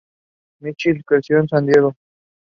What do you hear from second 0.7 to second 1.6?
unit was led by